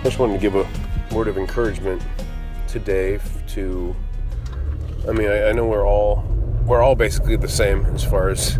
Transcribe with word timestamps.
I 0.00 0.02
just 0.04 0.18
wanted 0.18 0.34
to 0.34 0.38
give 0.38 0.54
a 0.54 0.66
word 1.14 1.28
of 1.28 1.38
encouragement 1.38 2.02
today 2.66 3.18
to 3.48 3.94
I 5.08 5.12
mean 5.12 5.28
I, 5.28 5.48
I 5.48 5.52
know 5.52 5.66
we're 5.66 5.86
all 5.86 6.24
we're 6.66 6.82
all 6.82 6.94
basically 6.94 7.36
the 7.36 7.48
same 7.48 7.86
as 7.86 8.04
far 8.04 8.28
as 8.28 8.58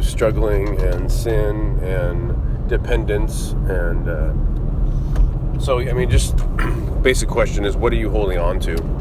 struggling 0.00 0.80
and 0.80 1.10
sin 1.10 1.78
and 1.80 2.68
dependence 2.68 3.52
and 3.68 4.08
uh, 4.08 5.60
so 5.60 5.80
I 5.80 5.92
mean 5.92 6.10
just 6.10 6.36
basic 7.02 7.28
question 7.28 7.64
is 7.64 7.76
what 7.76 7.92
are 7.92 7.96
you 7.96 8.08
holding 8.10 8.38
on 8.38 8.58
to 8.60 8.95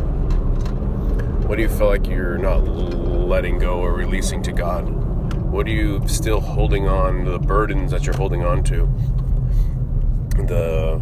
what 1.48 1.55
do 1.55 1.62
you 1.62 1.70
feel 1.70 1.88
like 1.88 2.07
you're 2.07 2.38
not 2.38 2.64
letting 2.64 3.59
go 3.59 3.79
or 3.79 3.93
releasing 3.93 4.42
to 4.43 4.51
God 4.51 4.88
what 5.52 5.68
are 5.68 5.71
you 5.71 6.06
still 6.07 6.42
holding 6.42 6.88
on 6.88 7.25
to 7.25 7.32
the 7.32 7.39
burdens 7.39 7.92
that 7.92 8.06
you're 8.06 8.18
holding 8.18 8.43
on 8.43 8.64
to 8.64 8.88
the 10.47 11.02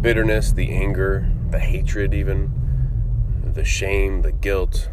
bitterness 0.00 0.52
the 0.52 0.72
anger 0.72 1.28
the 1.50 1.58
hatred 1.58 2.12
even 2.12 2.50
the 3.54 3.64
shame 3.64 4.22
the 4.22 4.32
guilt 4.32 4.88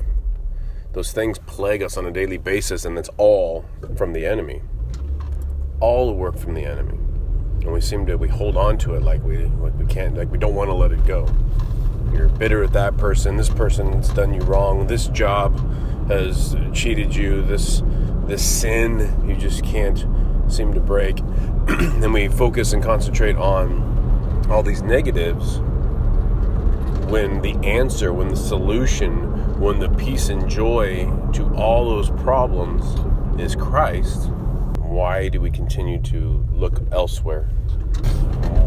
those 0.93 1.11
things 1.11 1.39
plague 1.39 1.81
us 1.81 1.97
on 1.97 2.05
a 2.05 2.11
daily 2.11 2.37
basis, 2.37 2.85
and 2.85 2.99
it's 2.99 3.09
all 3.17 3.65
from 3.97 4.13
the 4.13 4.27
enemy. 4.27 4.61
All 5.79 6.05
the 6.05 6.13
work 6.13 6.37
from 6.37 6.53
the 6.53 6.65
enemy. 6.65 6.99
And 7.63 7.73
we 7.73 7.81
seem 7.81 8.05
to 8.05 8.15
we 8.15 8.27
hold 8.27 8.55
on 8.55 8.77
to 8.79 8.93
it 8.93 9.01
like 9.01 9.23
we 9.23 9.45
like 9.45 9.73
we 9.79 9.85
can't 9.87 10.15
like 10.15 10.29
we 10.31 10.37
don't 10.37 10.53
want 10.53 10.69
to 10.69 10.73
let 10.75 10.91
it 10.91 11.03
go. 11.05 11.27
You're 12.13 12.29
bitter 12.29 12.63
at 12.63 12.73
that 12.73 12.97
person, 12.97 13.37
this 13.37 13.49
person's 13.49 14.09
done 14.09 14.33
you 14.33 14.41
wrong, 14.41 14.87
this 14.87 15.07
job 15.07 15.57
has 16.07 16.55
cheated 16.73 17.15
you, 17.15 17.41
this 17.41 17.81
this 18.25 18.43
sin 18.43 19.27
you 19.27 19.35
just 19.35 19.63
can't 19.63 20.05
seem 20.47 20.73
to 20.73 20.79
break. 20.79 21.19
and 21.67 22.13
we 22.13 22.27
focus 22.27 22.73
and 22.73 22.83
concentrate 22.83 23.35
on 23.35 24.47
all 24.49 24.63
these 24.63 24.81
negatives 24.81 25.59
when 27.09 27.41
the 27.41 27.53
answer, 27.65 28.13
when 28.13 28.29
the 28.29 28.35
solution 28.35 29.33
when 29.59 29.79
the 29.79 29.89
peace 29.89 30.29
and 30.29 30.49
joy 30.49 31.05
to 31.31 31.45
all 31.55 31.89
those 31.89 32.09
problems 32.09 32.83
is 33.39 33.55
Christ, 33.55 34.29
why 34.79 35.29
do 35.29 35.39
we 35.39 35.49
continue 35.49 36.01
to 36.01 36.45
look 36.51 36.81
elsewhere? 36.91 37.45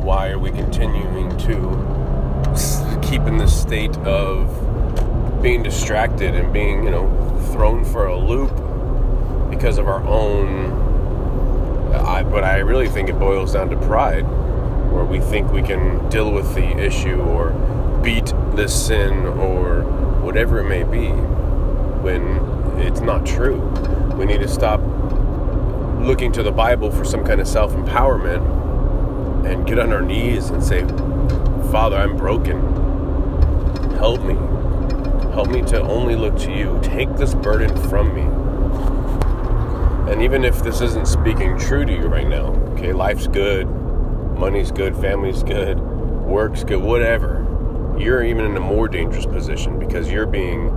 Why 0.03 0.31
are 0.31 0.39
we 0.39 0.51
continuing 0.51 1.37
to 1.39 2.16
keep 3.03 3.23
in 3.23 3.39
this 3.39 3.59
state 3.61 3.97
of 3.99 5.43
being 5.43 5.63
distracted 5.63 6.35
and 6.35 6.53
being, 6.53 6.85
you 6.85 6.91
know, 6.91 7.09
thrown 7.53 7.85
for 7.85 8.07
a 8.07 8.17
loop 8.17 8.51
because 9.51 9.79
of 9.79 9.87
our 9.89 10.03
own? 10.07 10.85
I, 11.95 12.23
but 12.23 12.45
I 12.45 12.59
really 12.59 12.89
think 12.89 13.09
it 13.09 13.19
boils 13.19 13.53
down 13.53 13.71
to 13.71 13.77
pride, 13.77 14.23
where 14.93 15.05
we 15.05 15.21
think 15.21 15.53
we 15.53 15.63
can 15.63 16.09
deal 16.09 16.33
with 16.33 16.55
the 16.55 16.77
issue 16.79 17.21
or 17.21 17.51
beat 18.03 18.33
this 18.55 18.87
sin 18.87 19.27
or 19.27 19.83
whatever 20.23 20.59
it 20.61 20.65
may 20.65 20.83
be, 20.83 21.09
when 22.03 22.23
it's 22.81 23.01
not 23.01 23.25
true. 23.27 23.61
We 24.17 24.25
need 24.25 24.41
to 24.41 24.49
stop 24.49 24.81
looking 26.01 26.33
to 26.33 26.43
the 26.43 26.53
Bible 26.53 26.91
for 26.91 27.05
some 27.05 27.25
kind 27.25 27.41
of 27.41 27.49
self 27.49 27.73
empowerment 27.73 28.45
and 29.47 29.67
get 29.67 29.79
on 29.79 29.93
our 29.93 30.03
knees 30.03 30.51
and 30.51 30.63
say, 30.63 30.83
Father, 31.77 31.99
I'm 31.99 32.17
broken. 32.17 32.59
Help 33.99 34.23
me. 34.23 34.33
Help 35.35 35.51
me 35.51 35.61
to 35.61 35.83
only 35.83 36.17
look 36.17 36.35
to 36.39 36.51
you. 36.51 36.81
Take 36.83 37.15
this 37.17 37.35
burden 37.35 37.77
from 37.91 38.15
me. 38.15 38.23
And 40.11 40.23
even 40.23 40.43
if 40.43 40.63
this 40.63 40.81
isn't 40.81 41.07
speaking 41.07 41.59
true 41.59 41.85
to 41.85 41.93
you 41.93 42.07
right 42.07 42.27
now, 42.27 42.55
okay, 42.73 42.95
life's 42.95 43.27
good, 43.27 43.67
money's 44.39 44.73
good, 44.73 44.97
family's 44.97 45.43
good, 45.43 45.79
work's 45.79 46.65
good, 46.65 46.81
whatever 46.81 47.45
you're 47.99 48.25
even 48.25 48.47
in 48.47 48.57
a 48.57 48.61
more 48.61 48.89
dangerous 48.89 49.27
position 49.27 49.79
because 49.79 50.11
you're 50.11 50.25
being 50.25 50.71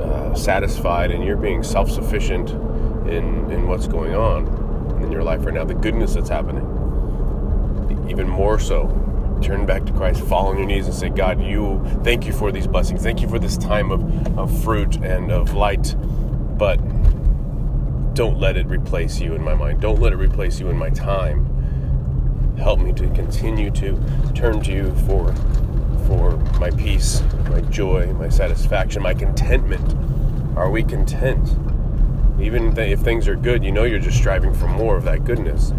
uh, 0.00 0.34
satisfied 0.34 1.10
and 1.10 1.22
you're 1.26 1.36
being 1.36 1.62
self 1.62 1.90
sufficient 1.90 2.48
in, 3.06 3.50
in 3.50 3.68
what's 3.68 3.86
going 3.86 4.14
on 4.14 4.46
in 5.02 5.12
your 5.12 5.22
life 5.22 5.44
right 5.44 5.54
now, 5.54 5.64
the 5.64 5.74
goodness 5.74 6.14
that's 6.14 6.30
happening. 6.30 6.64
Even 8.08 8.26
more 8.26 8.58
so, 8.58 9.07
turn 9.38 9.66
back 9.66 9.84
to 9.86 9.92
Christ, 9.92 10.20
fall 10.22 10.48
on 10.48 10.58
your 10.58 10.66
knees, 10.66 10.86
and 10.86 10.94
say, 10.94 11.08
God, 11.08 11.42
you 11.42 11.82
thank 12.04 12.26
you 12.26 12.32
for 12.32 12.52
these 12.52 12.66
blessings. 12.66 13.02
Thank 13.02 13.20
you 13.20 13.28
for 13.28 13.38
this 13.38 13.56
time 13.56 13.90
of, 13.90 14.38
of 14.38 14.62
fruit 14.62 14.96
and 14.96 15.30
of 15.30 15.54
light. 15.54 15.94
But 16.58 16.76
don't 18.14 18.38
let 18.38 18.56
it 18.56 18.66
replace 18.66 19.20
you 19.20 19.34
in 19.34 19.42
my 19.42 19.54
mind. 19.54 19.80
Don't 19.80 20.00
let 20.00 20.12
it 20.12 20.16
replace 20.16 20.58
you 20.60 20.68
in 20.70 20.76
my 20.76 20.90
time. 20.90 21.46
Help 22.58 22.80
me 22.80 22.92
to 22.94 23.08
continue 23.10 23.70
to 23.70 23.96
turn 24.34 24.60
to 24.62 24.72
you 24.72 24.94
for 25.06 25.34
for 26.08 26.38
my 26.58 26.70
peace, 26.70 27.22
my 27.50 27.60
joy, 27.60 28.12
my 28.14 28.30
satisfaction, 28.30 29.02
my 29.02 29.12
contentment? 29.12 29.94
Are 30.56 30.70
we 30.70 30.82
content? 30.82 31.50
Even 32.40 32.76
if 32.78 33.00
things 33.00 33.28
are 33.28 33.36
good, 33.36 33.62
you 33.62 33.70
know 33.70 33.84
you're 33.84 33.98
just 33.98 34.16
striving 34.16 34.54
for 34.54 34.68
more 34.68 34.96
of 34.96 35.04
that 35.04 35.24
goodness. 35.24 35.72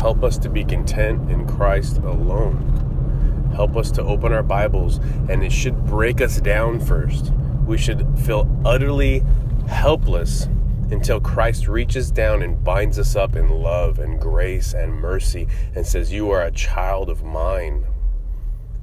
Help 0.00 0.24
us 0.24 0.38
to 0.38 0.48
be 0.48 0.64
content 0.64 1.30
in 1.30 1.46
Christ 1.46 1.98
alone. 1.98 3.50
Help 3.54 3.76
us 3.76 3.90
to 3.90 4.02
open 4.02 4.32
our 4.32 4.42
Bibles, 4.42 4.96
and 5.28 5.44
it 5.44 5.52
should 5.52 5.84
break 5.84 6.22
us 6.22 6.40
down 6.40 6.80
first. 6.80 7.34
We 7.66 7.76
should 7.76 8.06
feel 8.20 8.48
utterly 8.64 9.22
helpless 9.68 10.48
until 10.90 11.20
Christ 11.20 11.68
reaches 11.68 12.10
down 12.10 12.40
and 12.40 12.64
binds 12.64 12.98
us 12.98 13.14
up 13.14 13.36
in 13.36 13.50
love 13.50 13.98
and 13.98 14.18
grace 14.18 14.72
and 14.72 14.94
mercy 14.94 15.46
and 15.74 15.86
says, 15.86 16.10
You 16.10 16.30
are 16.30 16.44
a 16.44 16.50
child 16.50 17.10
of 17.10 17.22
mine. 17.22 17.84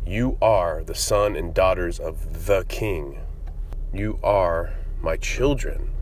You 0.05 0.37
are 0.39 0.83
the 0.83 0.93
son 0.93 1.35
and 1.35 1.51
daughters 1.51 1.99
of 1.99 2.45
the 2.45 2.63
King. 2.69 3.21
You 3.91 4.19
are 4.21 4.71
my 5.01 5.17
children. 5.17 5.96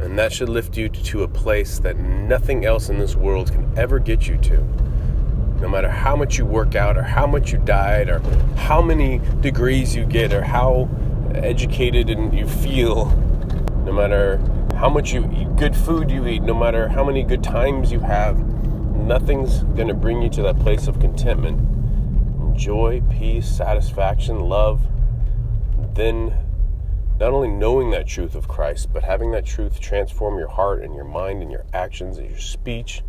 And 0.00 0.18
that 0.18 0.32
should 0.32 0.48
lift 0.48 0.76
you 0.76 0.88
to 0.88 1.22
a 1.22 1.28
place 1.28 1.78
that 1.80 1.98
nothing 1.98 2.64
else 2.64 2.88
in 2.88 2.98
this 2.98 3.14
world 3.14 3.52
can 3.52 3.70
ever 3.76 3.98
get 3.98 4.26
you 4.26 4.38
to. 4.38 4.62
No 5.60 5.68
matter 5.68 5.90
how 5.90 6.16
much 6.16 6.38
you 6.38 6.46
work 6.46 6.74
out, 6.74 6.96
or 6.96 7.02
how 7.02 7.26
much 7.26 7.52
you 7.52 7.58
diet, 7.58 8.08
or 8.08 8.20
how 8.56 8.80
many 8.80 9.20
degrees 9.40 9.94
you 9.94 10.04
get, 10.04 10.32
or 10.32 10.42
how 10.42 10.88
educated 11.34 12.08
and 12.08 12.32
you 12.36 12.46
feel, 12.46 13.06
no 13.84 13.92
matter 13.92 14.38
how 14.74 14.88
much 14.88 15.12
you 15.12 15.30
eat, 15.36 15.54
good 15.56 15.76
food 15.76 16.10
you 16.10 16.26
eat, 16.26 16.42
no 16.42 16.54
matter 16.54 16.88
how 16.88 17.04
many 17.04 17.22
good 17.22 17.44
times 17.44 17.92
you 17.92 18.00
have, 18.00 18.38
nothing's 18.96 19.62
going 19.74 19.88
to 19.88 19.94
bring 19.94 20.22
you 20.22 20.30
to 20.30 20.42
that 20.42 20.58
place 20.60 20.86
of 20.86 20.98
contentment 20.98 21.58
joy, 22.60 23.02
peace, 23.08 23.48
satisfaction, 23.48 24.40
love, 24.40 24.82
then 25.94 26.36
not 27.20 27.34
only 27.34 27.48
knowing 27.48 27.90
that 27.90 28.06
truth 28.06 28.34
of 28.34 28.48
Christ, 28.48 28.90
but 28.94 29.02
having 29.02 29.30
that 29.32 29.44
truth 29.44 29.78
transform 29.78 30.38
your 30.38 30.48
heart 30.48 30.82
and 30.82 30.94
your 30.94 31.04
mind 31.04 31.42
and 31.42 31.52
your 31.52 31.66
actions 31.74 32.16
and 32.16 32.30
your 32.30 32.38
speech. 32.38 33.02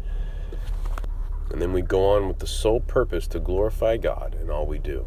And 1.50 1.62
then 1.62 1.72
we 1.72 1.82
go 1.82 2.06
on 2.12 2.28
with 2.28 2.40
the 2.40 2.48
sole 2.48 2.82
purpose 2.82 3.26
to 3.28 3.40
glorify 3.40 3.96
God 3.96 4.38
in 4.42 4.50
all 4.50 4.66
we 4.66 4.80
do. 4.80 5.06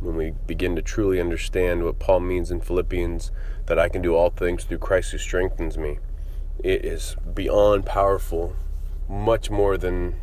When 0.00 0.16
we 0.16 0.32
begin 0.46 0.76
to 0.76 0.82
truly 0.82 1.20
understand 1.20 1.84
what 1.84 1.98
Paul 1.98 2.20
means 2.20 2.50
in 2.50 2.62
Philippians, 2.62 3.30
that 3.66 3.78
I 3.78 3.90
can 3.90 4.00
do 4.00 4.14
all 4.14 4.30
things 4.30 4.64
through 4.64 4.78
Christ 4.78 5.12
who 5.12 5.18
strengthens 5.18 5.76
me, 5.76 5.98
it 6.64 6.86
is 6.86 7.16
beyond 7.34 7.84
powerful, 7.84 8.56
much 9.08 9.50
more 9.50 9.76
than 9.76 10.16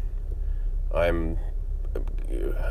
I'm 0.93 1.37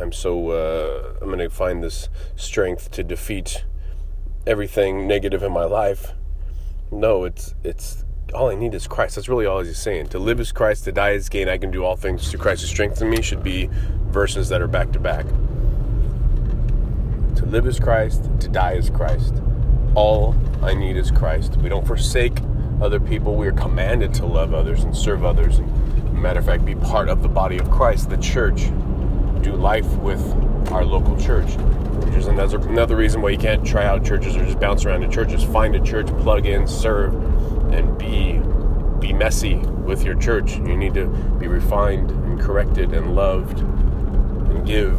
I'm 0.01 0.11
so 0.11 0.51
uh, 0.51 1.15
I'm 1.21 1.29
going 1.29 1.39
to 1.39 1.49
find 1.49 1.83
this 1.83 2.09
strength 2.35 2.91
to 2.93 3.05
defeat 3.05 3.65
everything 4.47 5.07
negative 5.07 5.43
in 5.43 5.53
my 5.53 5.65
life. 5.65 6.13
No, 6.91 7.25
it's 7.25 7.55
it's 7.63 8.05
all 8.35 8.51
I 8.51 8.55
need 8.55 8.75
is 8.75 8.87
Christ. 8.87 9.17
That's 9.17 9.29
really 9.29 9.47
all 9.47 9.61
he's 9.61 9.79
saying. 9.79 10.09
To 10.09 10.19
live 10.19 10.41
is 10.41 10.53
Christ, 10.53 10.85
to 10.85 10.93
die 10.93 11.11
is 11.11 11.29
gain. 11.29 11.49
I 11.49 11.59
can 11.59 11.71
do 11.71 11.85
all 11.85 11.97
things 11.97 12.31
through 12.31 12.41
Christ 12.41 12.63
who 12.63 12.69
strengthens 12.69 13.03
me 13.03 13.23
should 13.23 13.43
be 13.43 13.69
verses 14.09 14.49
that 14.49 14.63
are 14.63 14.69
back 14.69 14.93
to 14.93 15.01
back. 15.01 15.27
To 17.37 17.47
live 17.47 17.67
is 17.67 17.79
Christ, 17.79 18.25
to 18.41 18.49
die 18.49 18.73
is 18.73 18.91
Christ. 18.91 19.35
All 19.95 20.35
I 20.63 20.75
need 20.75 20.97
is 20.97 21.11
Christ. 21.11 21.57
We 21.57 21.69
don't 21.69 21.87
forsake 21.87 22.39
other 22.81 23.01
people. 23.01 23.37
We 23.37 23.47
are 23.47 23.53
commanded 23.53 24.15
to 24.15 24.27
love 24.27 24.55
others 24.55 24.85
and 24.85 24.97
serve 24.97 25.25
others. 25.25 25.59
And, 25.59 26.13
matter 26.23 26.41
of 26.41 26.47
fact, 26.47 26.65
be 26.65 26.75
part 26.75 27.09
of 27.09 27.23
the 27.23 27.29
body 27.29 27.59
of 27.59 27.71
Christ, 27.71 28.11
the 28.11 28.17
church 28.17 28.71
do 29.43 29.53
life 29.57 29.87
with 29.97 30.23
our 30.71 30.85
local 30.85 31.19
church. 31.21 31.51
Is 32.17 32.27
another, 32.27 32.59
another 32.59 32.97
reason 32.97 33.21
why 33.21 33.31
you 33.31 33.39
can't 33.39 33.67
try 33.67 33.85
out 33.85 34.05
churches 34.05 34.37
or 34.37 34.45
just 34.45 34.61
bounce 34.61 34.85
around 34.85 35.01
to 35.01 35.09
churches. 35.09 35.43
Find 35.43 35.75
a 35.75 35.81
church, 35.81 36.07
plug 36.19 36.47
in, 36.47 36.67
serve, 36.67 37.15
and 37.73 37.99
be 37.99 38.41
be 39.01 39.13
messy 39.13 39.57
with 39.57 40.05
your 40.05 40.15
church. 40.15 40.57
You 40.57 40.77
need 40.77 40.95
to 40.95 41.07
be 41.39 41.49
refined 41.49 42.11
and 42.11 42.41
corrected 42.41 42.93
and 42.93 43.17
loved 43.17 43.59
and 43.59 44.65
give 44.65 44.97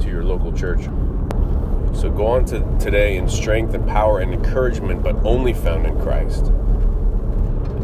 to 0.00 0.08
your 0.08 0.24
local 0.24 0.52
church. 0.52 0.84
So 1.94 2.10
go 2.10 2.26
on 2.26 2.46
to 2.46 2.60
today 2.80 3.18
in 3.18 3.28
strength 3.28 3.74
and 3.74 3.86
power 3.86 4.20
and 4.20 4.32
encouragement, 4.32 5.02
but 5.02 5.16
only 5.24 5.52
found 5.52 5.86
in 5.86 6.00
Christ. 6.00 6.44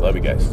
Love 0.01 0.17
you 0.17 0.23
guys. 0.23 0.53